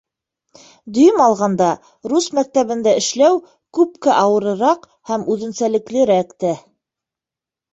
Дөйөм 0.93 1.19
алғанда, 1.25 1.67
рус 2.13 2.29
мәктәбендә 2.37 2.95
эшләү 3.01 3.37
күпкә 3.79 4.17
ауырыраҡ 4.23 4.89
һәм 5.11 5.27
үҙенсәлеклерәк 5.35 6.35
тә. 6.47 6.57